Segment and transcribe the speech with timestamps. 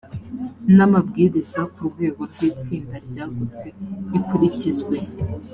[0.75, 3.65] n’amabwiriza ku rwego rw’itsinda ryagutse
[4.11, 4.97] bikurikizwe